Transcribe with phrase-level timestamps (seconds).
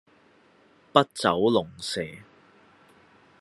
[0.93, 2.01] 筆走龍蛇